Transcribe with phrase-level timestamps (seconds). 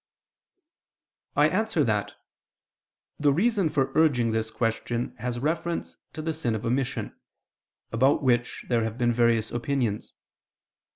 [1.35, 2.13] I answer that,
[3.19, 7.15] The reason for urging this question has reference to the sin of omission,
[7.91, 10.15] about which there have been various opinions.